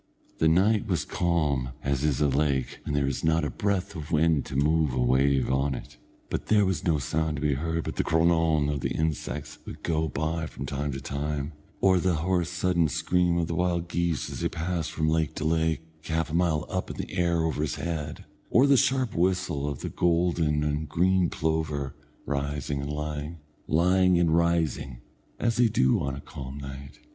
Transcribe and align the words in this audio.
The 0.39 0.47
night 0.47 0.87
was 0.87 1.05
calm 1.05 1.73
as 1.83 2.03
is 2.03 2.21
a 2.21 2.27
lake 2.27 2.79
when 2.85 2.95
there 2.95 3.05
is 3.05 3.23
not 3.23 3.43
a 3.45 3.51
breath 3.51 3.95
of 3.95 4.09
wind 4.11 4.45
to 4.47 4.55
move 4.55 4.93
a 4.95 4.99
wave 4.99 5.51
on 5.51 5.75
it, 5.75 5.97
and 6.31 6.41
there 6.47 6.65
was 6.65 6.83
no 6.83 6.97
sound 6.97 7.35
to 7.35 7.41
be 7.43 7.53
heard 7.53 7.83
but 7.83 7.97
the 7.97 8.03
cronawn 8.03 8.67
of 8.67 8.79
the 8.79 8.89
insects 8.89 9.57
that 9.57 9.65
would 9.67 9.83
go 9.83 10.07
by 10.07 10.47
from 10.47 10.65
time 10.65 10.91
to 10.93 10.99
time, 10.99 11.53
or 11.81 11.99
the 11.99 12.15
hoarse 12.15 12.49
sudden 12.49 12.87
scream 12.87 13.37
of 13.37 13.45
the 13.45 13.53
wild 13.53 13.89
geese, 13.89 14.27
as 14.31 14.39
they 14.39 14.49
passed 14.49 14.89
from 14.89 15.07
lake 15.07 15.35
to 15.35 15.43
lake, 15.45 15.81
half 16.05 16.31
a 16.31 16.33
mile 16.33 16.65
up 16.67 16.89
in 16.89 16.97
the 16.97 17.13
air 17.15 17.43
over 17.43 17.61
his 17.61 17.75
head; 17.75 18.25
or 18.49 18.65
the 18.65 18.77
sharp 18.77 19.13
whistle 19.13 19.69
of 19.69 19.81
the 19.81 19.89
golden 19.89 20.63
and 20.63 20.89
green 20.89 21.29
plover, 21.29 21.93
rising 22.25 22.81
and 22.81 22.91
lying, 22.91 23.37
lying 23.67 24.17
and 24.17 24.35
rising, 24.35 24.97
as 25.39 25.57
they 25.57 25.67
do 25.67 25.99
on 26.01 26.15
a 26.15 26.21
calm 26.21 26.57
night. 26.57 26.97